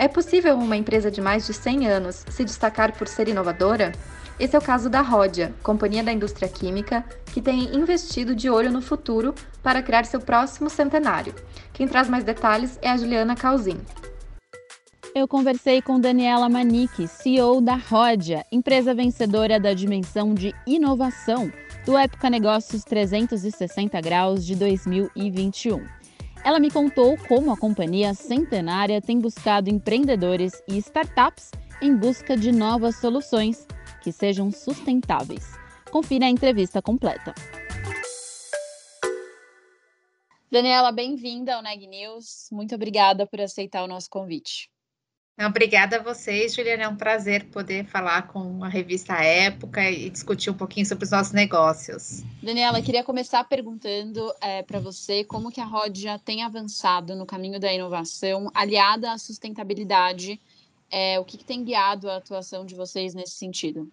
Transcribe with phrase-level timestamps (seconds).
[0.00, 3.90] É possível uma empresa de mais de 100 anos se destacar por ser inovadora?
[4.38, 8.70] Esse é o caso da Rodia, companhia da indústria química, que tem investido de olho
[8.70, 11.34] no futuro para criar seu próximo centenário.
[11.72, 13.80] Quem traz mais detalhes é a Juliana Calzin.
[15.12, 21.50] Eu conversei com Daniela Manique, CEO da Rodia, empresa vencedora da dimensão de inovação
[21.84, 25.97] do Época Negócios 360 Graus de 2021.
[26.44, 31.50] Ela me contou como a companhia centenária tem buscado empreendedores e startups
[31.82, 33.66] em busca de novas soluções
[34.02, 35.52] que sejam sustentáveis.
[35.90, 37.34] Confira a entrevista completa.
[40.50, 42.48] Daniela, bem-vinda ao Neg News.
[42.50, 44.70] Muito obrigada por aceitar o nosso convite.
[45.46, 46.82] Obrigada a vocês, Juliana.
[46.82, 51.12] É um prazer poder falar com a revista Época e discutir um pouquinho sobre os
[51.12, 52.24] nossos negócios.
[52.42, 57.60] Daniela, queria começar perguntando é, para você como que a Rodia tem avançado no caminho
[57.60, 60.40] da inovação aliada à sustentabilidade.
[60.90, 63.88] É, o que, que tem guiado a atuação de vocês nesse sentido?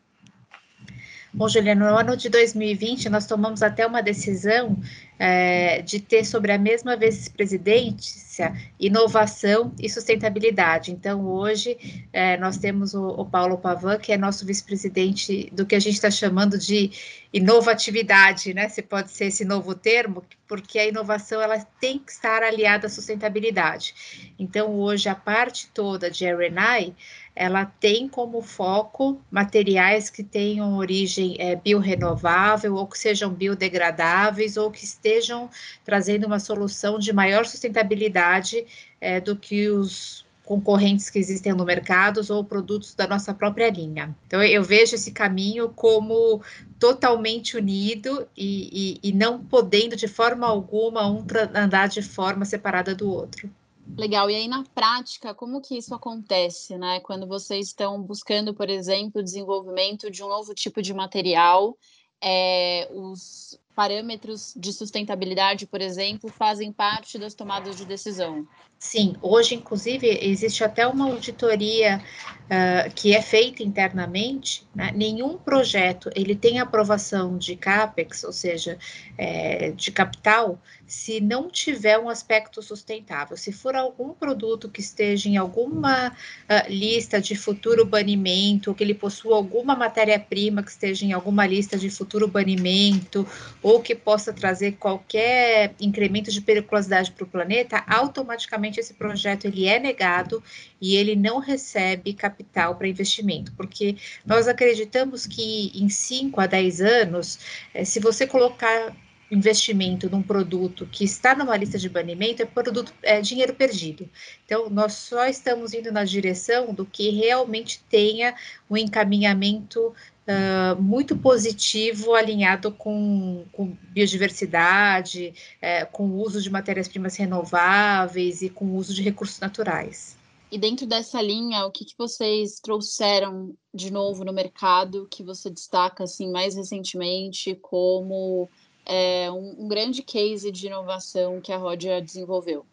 [1.36, 4.80] Bom, Juliana, no ano de 2020 nós tomamos até uma decisão
[5.20, 10.94] é, de ter sobre a mesma vice-presidência inovação e sustentabilidade.
[10.94, 15.76] Então, hoje é, nós temos o, o, Paulo Pavan, que é nosso vice-presidente do que
[15.76, 16.92] a gente está chamando de
[17.34, 18.70] inovatividade, né?
[18.70, 22.90] Se pode ser esse novo termo, porque a inovação ela tem que estar aliada à
[22.90, 23.94] sustentabilidade.
[24.40, 26.94] Então, hoje a parte toda de R&I
[27.36, 34.72] ela tem como foco materiais que tenham origem é, biorrenovável ou que sejam biodegradáveis ou
[34.72, 35.50] que estejam
[35.84, 38.66] trazendo uma solução de maior sustentabilidade
[39.02, 44.16] é, do que os concorrentes que existem no mercado ou produtos da nossa própria linha.
[44.28, 46.42] Então, eu vejo esse caminho como
[46.80, 52.94] totalmente unido e, e, e não podendo de forma alguma um andar de forma separada
[52.94, 53.50] do outro.
[53.98, 54.30] Legal.
[54.30, 57.00] E aí, na prática, como que isso acontece, né?
[57.02, 61.78] Quando vocês estão buscando, por exemplo, o desenvolvimento de um novo tipo de material,
[62.22, 68.48] é, os parâmetros de sustentabilidade, por exemplo, fazem parte das tomadas de decisão.
[68.78, 72.02] Sim, hoje, inclusive, existe até uma auditoria
[72.46, 74.68] uh, que é feita internamente.
[74.76, 74.92] Né?
[74.96, 78.78] Nenhum projeto ele tem aprovação de capex, ou seja,
[79.18, 83.36] é, de capital, se não tiver um aspecto sustentável.
[83.36, 88.94] Se for algum produto que esteja em alguma uh, lista de futuro banimento, que ele
[88.94, 93.28] possua alguma matéria-prima que esteja em alguma lista de futuro banimento,
[93.64, 99.68] ou que possa trazer qualquer incremento de periculosidade para o planeta, automaticamente esse projeto ele
[99.68, 100.44] é negado
[100.80, 106.82] e ele não recebe capital para investimento, porque nós acreditamos que em 5 a 10
[106.82, 107.40] anos,
[107.74, 108.96] eh, se você colocar
[109.32, 114.10] investimento num produto que está numa lista de banimento é produto é dinheiro perdido.
[114.46, 118.36] Então nós só estamos indo na direção do que realmente tenha
[118.70, 119.94] um encaminhamento
[120.28, 128.50] uh, muito positivo alinhado com, com biodiversidade, é, com o uso de matérias-primas renováveis e
[128.50, 130.18] com o uso de recursos naturais.
[130.52, 135.50] E dentro dessa linha, o que, que vocês trouxeram de novo no mercado que você
[135.50, 138.48] destaca assim mais recentemente como
[138.86, 142.66] é, um, um grande case de inovação que a Rodia desenvolveu?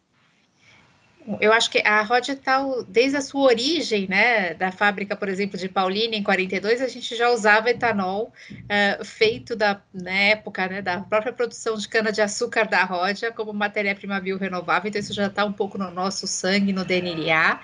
[1.41, 5.57] Eu acho que a Rodia está, desde a sua origem, né, da fábrica, por exemplo,
[5.57, 10.83] de Paulínia, em 42, a gente já usava etanol uh, feito da, na época, né,
[10.83, 15.53] da própria produção de cana-de-açúcar da Rodia como matéria-prima biorrenovável, então isso já está um
[15.53, 17.61] pouco no nosso sangue, no DNA.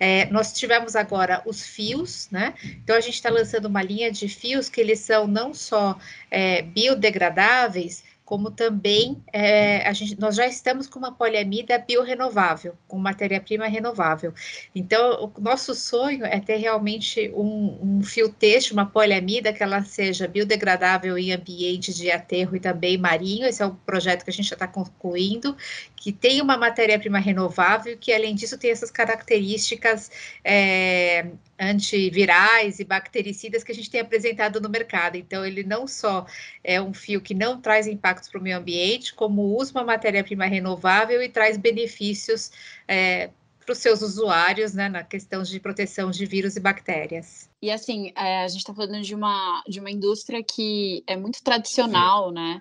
[0.00, 4.26] É, nós tivemos agora os fios, né, então a gente está lançando uma linha de
[4.28, 5.98] fios que eles são não só
[6.30, 13.66] é, biodegradáveis, como também é, gente, nós já estamos com uma poliamida biorrenovável, com matéria-prima
[13.66, 14.32] renovável.
[14.74, 19.82] Então, o nosso sonho é ter realmente um, um fio têxtil, uma poliamida, que ela
[19.82, 23.44] seja biodegradável em ambiente de aterro e também marinho.
[23.44, 25.54] Esse é o projeto que a gente já está concluindo,
[26.02, 30.10] que tem uma matéria-prima renovável, que além disso tem essas características
[30.42, 35.14] é, antivirais e bactericidas que a gente tem apresentado no mercado.
[35.14, 36.26] Então, ele não só
[36.64, 40.44] é um fio que não traz impactos para o meio ambiente, como usa uma matéria-prima
[40.46, 42.50] renovável e traz benefícios
[42.88, 43.30] é,
[43.64, 47.48] para os seus usuários, né, na questão de proteção de vírus e bactérias.
[47.62, 51.40] E assim, é, a gente está falando de uma, de uma indústria que é muito
[51.44, 52.60] tradicional, né?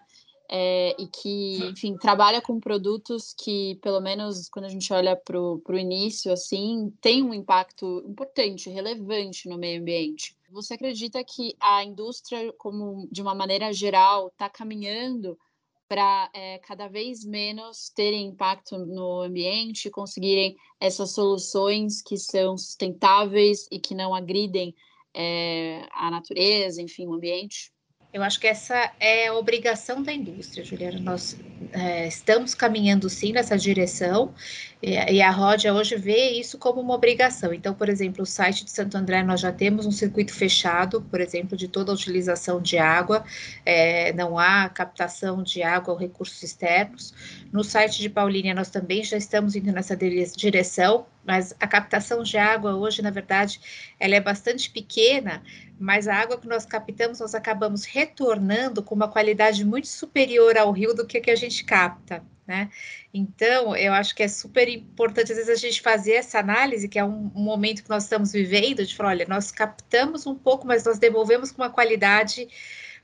[0.54, 5.40] É, e que, enfim, trabalha com produtos que, pelo menos quando a gente olha para
[5.40, 10.36] o início, assim, tem um impacto importante, relevante no meio ambiente.
[10.50, 15.40] Você acredita que a indústria, como de uma maneira geral, está caminhando
[15.88, 23.68] para é, cada vez menos terem impacto no ambiente, conseguirem essas soluções que são sustentáveis
[23.72, 24.76] e que não agridem
[25.14, 27.74] é, a natureza, enfim, o ambiente?
[28.14, 31.00] Eu acho que essa é a obrigação da indústria, Juliana.
[31.00, 31.40] Nós
[31.72, 34.34] é, estamos caminhando sim nessa direção
[34.82, 37.54] e, e a Rodia hoje vê isso como uma obrigação.
[37.54, 41.22] Então, por exemplo, o site de Santo André nós já temos um circuito fechado, por
[41.22, 43.24] exemplo, de toda a utilização de água,
[43.66, 47.14] é, não há captação de água ou recursos externos.
[47.50, 52.38] No site de Paulínia nós também já estamos indo nessa direção, mas a captação de
[52.38, 53.60] água hoje, na verdade,
[54.00, 55.44] ela é bastante pequena,
[55.80, 60.72] mas a água que nós captamos, nós acabamos retornando com uma qualidade muito superior ao
[60.72, 62.70] rio do que a gente capta, né?
[63.14, 67.00] Então, eu acho que é super importante, às vezes, a gente fazer essa análise, que
[67.00, 70.66] é um, um momento que nós estamos vivendo, de falar, olha, nós captamos um pouco,
[70.66, 72.48] mas nós devolvemos com uma qualidade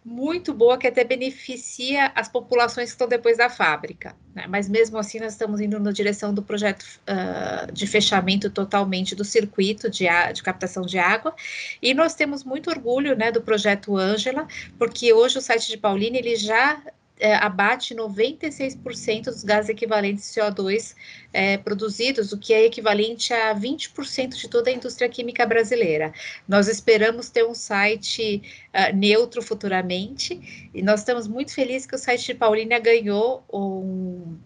[0.07, 4.15] muito boa que até beneficia as populações que estão depois da fábrica.
[4.33, 4.45] Né?
[4.47, 9.25] Mas mesmo assim, nós estamos indo na direção do projeto uh, de fechamento totalmente do
[9.25, 11.35] circuito de, de, captação de água.
[11.81, 14.47] E nós temos muito orgulho né, do projeto Ângela,
[14.79, 16.81] porque hoje o site de Paulina ele já
[17.19, 20.95] é, abate 96% dos gases equivalentes CO2
[21.33, 26.13] é, produzidos, o que é equivalente a 20% de toda a indústria química brasileira.
[26.47, 28.41] Nós esperamos ter um site
[28.73, 34.37] uh, neutro futuramente e nós estamos muito felizes que o site de Paulínia ganhou um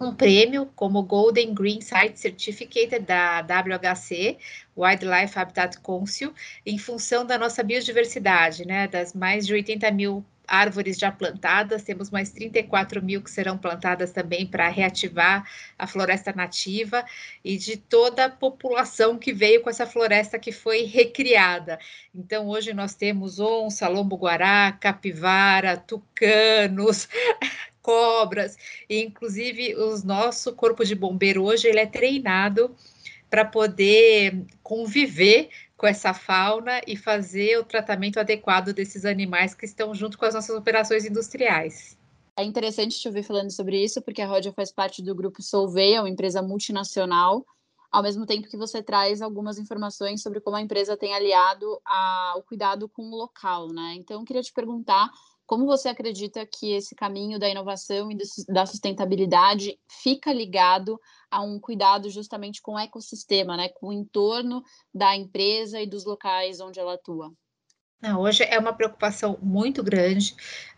[0.00, 4.38] um prêmio como Golden Green Site Certificate da WHC,
[4.76, 6.32] Wildlife Habitat Council,
[6.66, 12.10] em função da nossa biodiversidade, né, das mais de 80 mil árvores já plantadas, temos
[12.10, 15.48] mais 34 mil que serão plantadas também para reativar
[15.78, 17.04] a floresta nativa
[17.44, 21.78] e de toda a população que veio com essa floresta que foi recriada.
[22.14, 27.08] Então, hoje nós temos onça, lombo-guará, capivara, tucanos,
[27.82, 28.56] cobras,
[28.88, 32.74] e inclusive o nosso corpo de bombeiro hoje ele é treinado
[33.34, 39.92] para poder conviver com essa fauna e fazer o tratamento adequado desses animais que estão
[39.92, 41.98] junto com as nossas operações industriais.
[42.36, 46.00] É interessante te ouvir falando sobre isso, porque a Rodia faz parte do grupo Solveia,
[46.00, 47.44] uma empresa multinacional,
[47.90, 52.34] ao mesmo tempo que você traz algumas informações sobre como a empresa tem aliado a,
[52.36, 53.94] o cuidado com o local, né?
[53.96, 55.10] Então, eu queria te perguntar
[55.44, 58.16] como você acredita que esse caminho da inovação e
[58.48, 61.00] da sustentabilidade fica ligado
[61.34, 64.62] a um cuidado justamente com o ecossistema, né, com o entorno
[64.94, 67.32] da empresa e dos locais onde ela atua?
[68.04, 70.36] Não, hoje é uma preocupação muito grande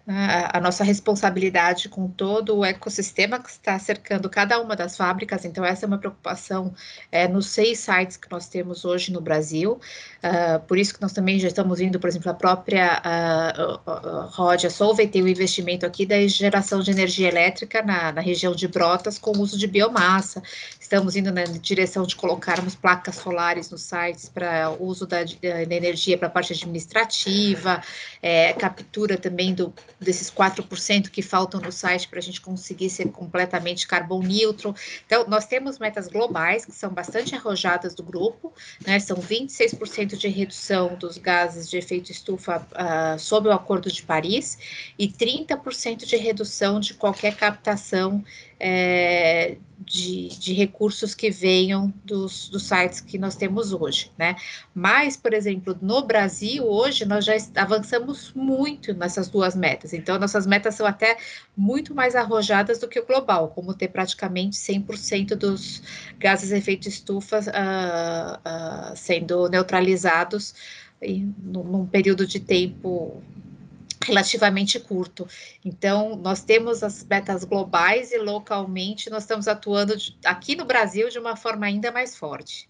[0.09, 5.45] a, nossa responsabilidade com todo o ecossistema que está cercando cada uma das fábricas.
[5.45, 6.73] Então, essa é uma preocupação
[7.11, 9.81] é, nos seis sites que nós temos hoje no Brasil.
[10.23, 14.71] Uh, por isso que nós também já estamos indo, por exemplo, a própria uh, Rodia
[14.71, 18.69] Solvay tem o um investimento aqui da geração de energia elétrica na, na região de
[18.69, 20.41] Brotas com uso de biomassa.
[20.87, 26.17] Estamos indo na direção de colocarmos placas solares nos sites para uso da, da energia
[26.17, 27.83] para a parte administrativa,
[28.23, 33.09] é, captura também do desses 4% que faltam no site para a gente conseguir ser
[33.09, 34.77] completamente carbon neutral.
[35.05, 38.53] Então, nós temos metas globais que são bastante arrojadas do grupo,
[38.87, 39.01] né?
[39.01, 44.57] São 26% de redução dos gases de efeito estufa uh, sob o Acordo de Paris
[44.97, 48.23] e 30% de redução de qualquer captação
[48.59, 54.37] é, de, de, recursos que venham dos, dos, sites que nós temos hoje, né?
[54.75, 59.93] Mas, por exemplo, no Brasil, hoje, nós já avançamos muito nessas duas metas.
[59.93, 61.17] Então, nossas metas são até
[61.57, 65.83] muito mais arrojadas do que o global, como ter praticamente 100% dos
[66.19, 70.55] gases de efeito estufa uh, uh, sendo neutralizados
[71.01, 73.23] em, num período de tempo
[74.07, 75.29] relativamente curto.
[75.65, 79.95] Então, nós temos as metas globais e localmente nós estamos atuando
[80.25, 82.69] aqui no Brasil de uma forma ainda mais forte.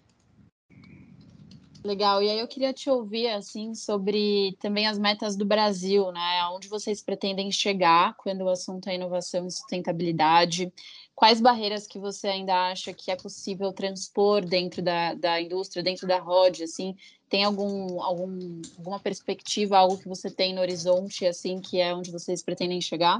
[1.83, 2.21] Legal.
[2.21, 6.45] E aí eu queria te ouvir assim sobre também as metas do Brasil, né?
[6.51, 10.73] Onde vocês pretendem chegar quando o assunto é inovação e sustentabilidade?
[11.17, 16.07] Quais barreiras que você ainda acha que é possível transpor dentro da, da indústria, dentro
[16.07, 16.95] da ROD, assim?
[17.27, 22.11] Tem algum, algum, alguma perspectiva, algo que você tem no horizonte, assim, que é onde
[22.11, 23.19] vocês pretendem chegar?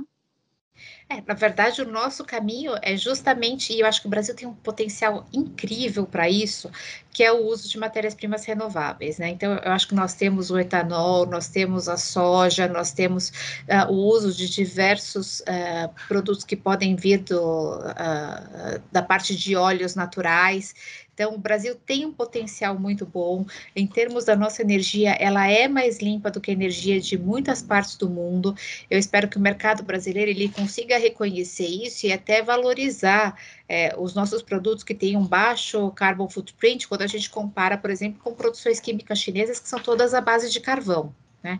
[1.10, 4.48] É, na verdade, o nosso caminho é justamente, e eu acho que o Brasil tem
[4.48, 6.70] um potencial incrível para isso,
[7.12, 9.30] que é o uso de matérias-primas renováveis, né?
[9.30, 13.30] Então, eu acho que nós temos o etanol, nós temos a soja, nós temos
[13.70, 19.56] uh, o uso de diversos uh, produtos que podem vir do, uh, da parte de
[19.56, 20.76] óleos naturais.
[21.18, 23.44] Então, o Brasil tem um potencial muito bom.
[23.76, 27.60] Em termos da nossa energia, ela é mais limpa do que a energia de muitas
[27.60, 28.56] partes do mundo.
[28.88, 33.36] Eu espero que o mercado brasileiro ele consiga reconhecer isso e até valorizar
[33.68, 37.90] é, os nossos produtos que têm um baixo carbon footprint, quando a gente compara, por
[37.90, 41.16] exemplo, com produções químicas chinesas que são todas à base de carvão.
[41.44, 41.60] Né?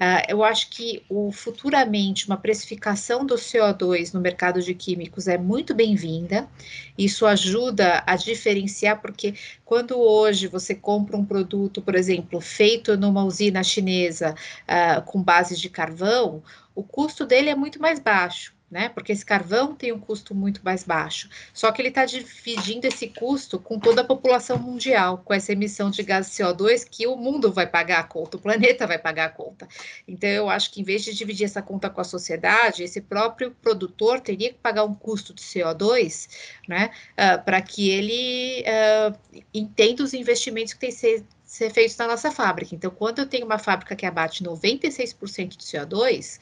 [0.00, 5.36] Uh, eu acho que o, futuramente uma precificação do CO2 no mercado de químicos é
[5.36, 6.48] muito bem-vinda.
[6.96, 13.24] Isso ajuda a diferenciar, porque quando hoje você compra um produto, por exemplo, feito numa
[13.24, 16.42] usina chinesa uh, com base de carvão,
[16.74, 18.88] o custo dele é muito mais baixo né?
[18.90, 21.28] Porque esse carvão tem um custo muito mais baixo.
[21.54, 25.90] Só que ele está dividindo esse custo com toda a população mundial, com essa emissão
[25.90, 29.30] de gás CO2 que o mundo vai pagar a conta, o planeta vai pagar a
[29.30, 29.66] conta.
[30.06, 33.50] Então, eu acho que em vez de dividir essa conta com a sociedade, esse próprio
[33.62, 36.28] produtor teria que pagar um custo de CO2,
[36.68, 36.90] né?
[37.12, 42.30] Uh, Para que ele uh, entenda os investimentos que tem ser ser feitos na nossa
[42.30, 42.74] fábrica.
[42.74, 46.38] Então, quando eu tenho uma fábrica que abate 96% de CO2,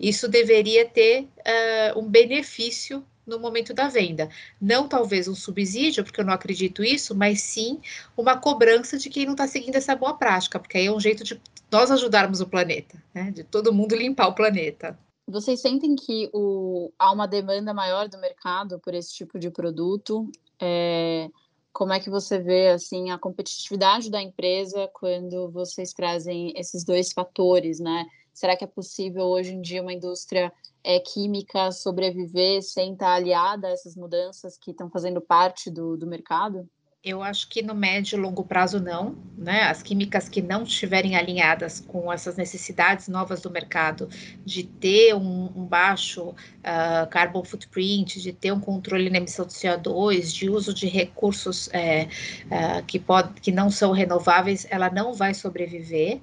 [0.00, 4.30] isso deveria ter uh, um benefício no momento da venda.
[4.58, 7.78] Não talvez um subsídio, porque eu não acredito isso, mas sim
[8.16, 11.22] uma cobrança de quem não está seguindo essa boa prática, porque aí é um jeito
[11.22, 11.38] de
[11.70, 13.30] nós ajudarmos o planeta, né?
[13.30, 14.98] de todo mundo limpar o planeta.
[15.28, 20.30] Vocês sentem que o, há uma demanda maior do mercado por esse tipo de produto?
[20.58, 21.28] É,
[21.76, 27.12] como é que você vê assim a competitividade da empresa quando vocês trazem esses dois
[27.12, 28.06] fatores, né?
[28.32, 30.50] Será que é possível hoje em dia uma indústria
[30.82, 36.06] é, química sobreviver sem estar aliada a essas mudanças que estão fazendo parte do, do
[36.06, 36.66] mercado?
[37.06, 39.62] Eu acho que no médio e longo prazo não, né?
[39.62, 44.08] As químicas que não estiverem alinhadas com essas necessidades novas do mercado,
[44.44, 49.52] de ter um, um baixo uh, carbon footprint, de ter um controle na emissão de
[49.52, 52.08] CO2, de uso de recursos é,
[52.46, 56.16] uh, que, pode, que não são renováveis, ela não vai sobreviver.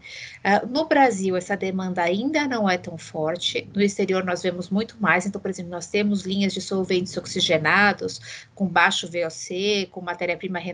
[0.43, 3.69] Uh, no Brasil, essa demanda ainda não é tão forte.
[3.73, 5.25] No exterior, nós vemos muito mais.
[5.25, 8.19] Então, por exemplo, nós temos linhas de solventes oxigenados
[8.53, 10.72] com baixo VOC, com matéria-prima renovável,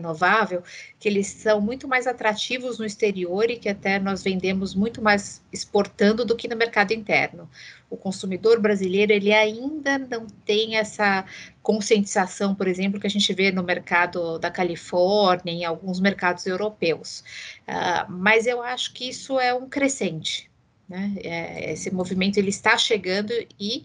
[0.98, 5.42] que eles são muito mais atrativos no exterior e que até nós vendemos muito mais
[5.52, 7.48] exportando do que no mercado interno.
[7.88, 11.24] O consumidor brasileiro, ele ainda não tem essa
[11.62, 17.24] conscientização, por exemplo, que a gente vê no mercado da Califórnia, em alguns mercados europeus.
[17.68, 20.50] Uh, mas eu acho que isso é um crescente,
[20.88, 21.14] né?
[21.18, 23.84] É, esse movimento ele está chegando e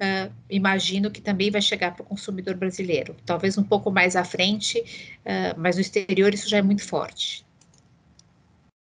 [0.00, 3.16] uh, imagino que também vai chegar para o consumidor brasileiro.
[3.24, 7.44] Talvez um pouco mais à frente, uh, mas no exterior isso já é muito forte.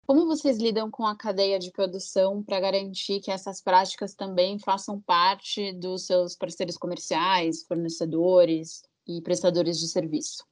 [0.07, 5.00] Como vocês lidam com a cadeia de produção para garantir que essas práticas também façam
[5.00, 10.45] parte dos seus parceiros comerciais, fornecedores e prestadores de serviço?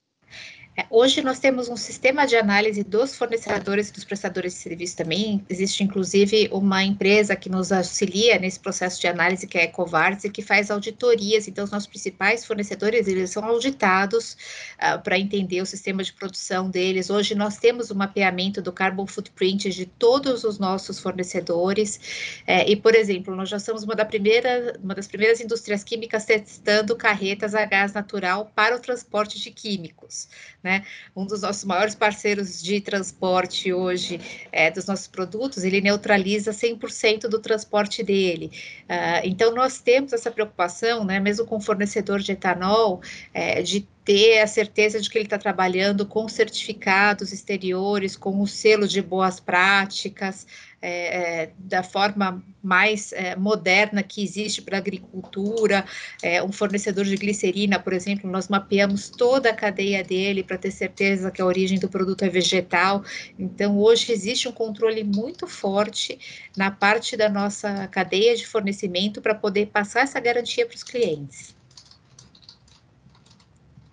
[0.79, 4.97] É, hoje nós temos um sistema de análise dos fornecedores e dos prestadores de serviço
[4.97, 5.45] também.
[5.49, 10.23] Existe inclusive uma empresa que nos auxilia nesse processo de análise, que é a Ecovarts,
[10.23, 11.49] e que faz auditorias.
[11.49, 14.37] Então, os nossos principais fornecedores eles são auditados
[14.75, 17.11] uh, para entender o sistema de produção deles.
[17.11, 22.41] Hoje nós temos um mapeamento do carbon footprint de todos os nossos fornecedores.
[22.47, 26.25] É, e, por exemplo, nós já somos uma, da primeira, uma das primeiras indústrias químicas
[26.25, 30.29] testando carretas a gás natural para o transporte de químicos.
[30.63, 30.68] Né?
[31.15, 34.21] Um dos nossos maiores parceiros de transporte hoje,
[34.53, 38.51] é, dos nossos produtos, ele neutraliza 100% do transporte dele.
[38.85, 43.01] Uh, então, nós temos essa preocupação, né, mesmo com o fornecedor de etanol,
[43.33, 48.47] é, de ter a certeza de que ele está trabalhando com certificados exteriores, com o
[48.47, 50.47] selo de boas práticas,
[50.81, 55.85] é, é, da forma mais é, moderna que existe para a agricultura.
[56.23, 60.71] É, um fornecedor de glicerina, por exemplo, nós mapeamos toda a cadeia dele para ter
[60.71, 63.05] certeza que a origem do produto é vegetal.
[63.39, 66.19] Então, hoje existe um controle muito forte
[66.57, 71.58] na parte da nossa cadeia de fornecimento para poder passar essa garantia para os clientes.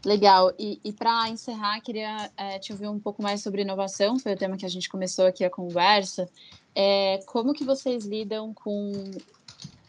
[0.06, 0.54] Legal.
[0.60, 4.38] E, e para encerrar, queria é, te ouvir um pouco mais sobre inovação, foi o
[4.38, 6.30] tema que a gente começou aqui a conversa.
[6.76, 8.92] É, como que vocês lidam com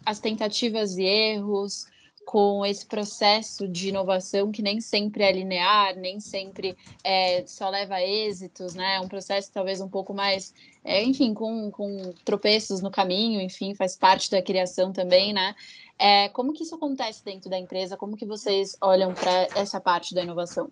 [0.07, 1.87] as tentativas e erros,
[2.25, 7.95] com esse processo de inovação que nem sempre é linear, nem sempre é, só leva
[7.97, 8.97] a êxitos, né?
[8.97, 13.75] É um processo talvez um pouco mais, é, enfim, com, com tropeços no caminho, enfim,
[13.75, 15.55] faz parte da criação também, né?
[15.99, 17.97] É, como que isso acontece dentro da empresa?
[17.97, 20.71] Como que vocês olham para essa parte da inovação?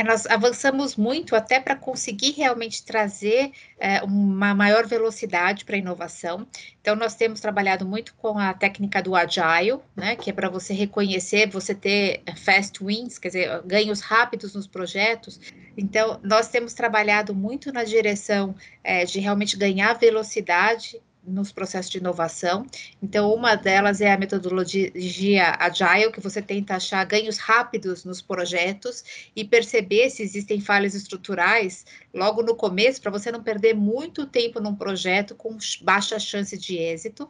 [0.00, 5.78] É, nós avançamos muito até para conseguir realmente trazer é, uma maior velocidade para a
[5.78, 6.46] inovação.
[6.80, 10.72] Então, nós temos trabalhado muito com a técnica do Agile, né, que é para você
[10.72, 15.38] reconhecer, você ter fast wins, quer dizer, ganhos rápidos nos projetos.
[15.76, 21.98] Então, nós temos trabalhado muito na direção é, de realmente ganhar velocidade nos processos de
[21.98, 22.66] inovação.
[23.02, 24.90] Então, uma delas é a metodologia
[25.58, 31.84] Agile, que você tenta achar ganhos rápidos nos projetos e perceber se existem falhas estruturais
[32.12, 36.76] logo no começo, para você não perder muito tempo num projeto com baixa chance de
[36.76, 37.28] êxito.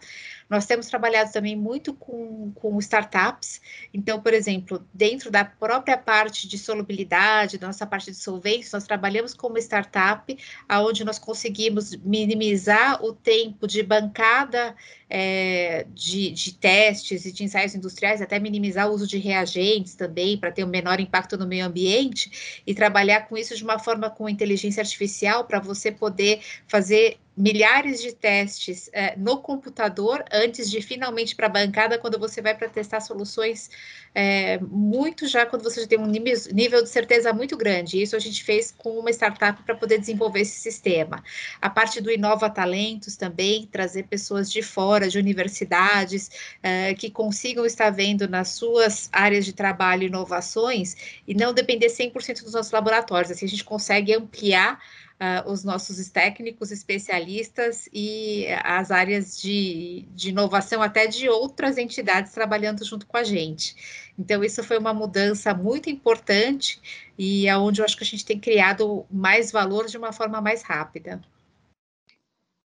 [0.51, 3.61] Nós temos trabalhado também muito com, com startups.
[3.95, 8.85] Então, por exemplo, dentro da própria parte de solubilidade, da nossa parte de solvência, nós
[8.85, 10.37] trabalhamos com uma startup
[10.69, 14.75] onde nós conseguimos minimizar o tempo de bancada
[15.09, 20.39] é, de, de, testes e de ensaios industriais, até minimizar o uso de reagentes também,
[20.39, 24.09] para ter um menor impacto no meio ambiente, e trabalhar com isso de uma forma
[24.09, 30.83] com inteligência artificial, para você poder fazer milhares de testes é, no computador antes de
[30.83, 33.71] finalmente para a bancada, quando você vai para testar soluções
[34.15, 38.03] é, muito já quando você já tem um nível de certeza muito grande.
[38.03, 41.23] Isso a gente fez com uma startup para poder desenvolver esse sistema.
[41.61, 46.31] A parte do Inova Talentos também, trazer pessoas de fora, de universidades,
[46.63, 52.43] é, que consigam estar vendo nas suas áreas de trabalho inovações e não depender 100%
[52.43, 53.31] dos nossos laboratórios.
[53.31, 54.79] Assim, a gente consegue ampliar
[55.21, 62.33] uh, os nossos técnicos, especialistas e as áreas de, de inovação até de outras entidades
[62.33, 64.11] trabalhando junto com a gente.
[64.19, 66.81] Então, isso foi uma mudança muito importante
[67.19, 70.41] e é onde eu acho que a gente tem criado mais valor de uma forma
[70.41, 71.21] mais rápida.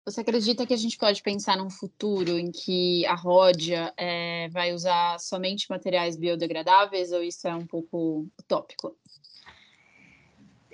[0.05, 4.73] Você acredita que a gente pode pensar num futuro em que a Ródia é, vai
[4.73, 8.97] usar somente materiais biodegradáveis ou isso é um pouco utópico?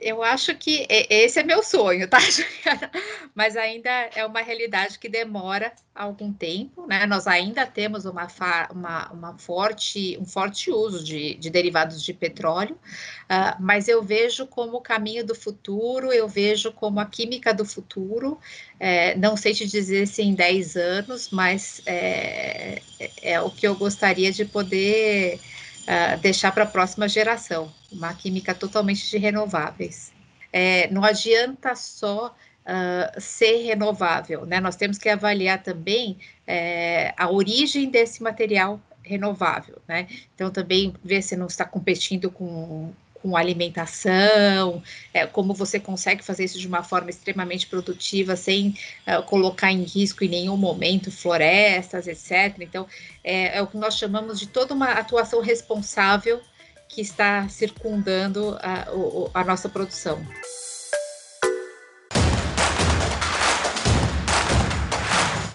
[0.05, 2.19] Eu acho que esse é meu sonho, tá?
[3.35, 7.07] Mas ainda é uma realidade que demora algum tempo, né?
[7.07, 8.29] Nós ainda temos uma,
[8.71, 14.47] uma, uma forte, um forte uso de, de derivados de petróleo, uh, mas eu vejo
[14.47, 18.39] como o caminho do futuro, eu vejo como a química do futuro,
[18.79, 23.67] é, não sei te dizer se em 10 anos, mas é, é, é o que
[23.67, 25.41] eu gostaria de poder
[25.85, 30.13] uh, deixar para a próxima geração, uma química totalmente de renováveis.
[30.53, 34.61] É, não adianta só uh, ser renovável, né?
[34.61, 40.07] Nós temos que avaliar também é, a origem desse material renovável, né?
[40.35, 42.93] Então também ver se não está competindo com
[43.25, 44.83] com alimentação,
[45.15, 48.77] é, como você consegue fazer isso de uma forma extremamente produtiva, sem
[49.09, 52.61] uh, colocar em risco em nenhum momento florestas, etc.
[52.61, 52.87] Então,
[53.25, 56.39] é, é, o que nós chamamos de toda uma atuação responsável
[56.87, 58.89] que está circundando a,
[59.33, 60.23] a nossa produção.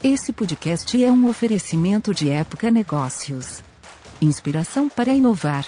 [0.04, 3.62] Esse podcast é um oferecimento de Época Negócios.
[4.20, 5.68] Inspiração para inovar.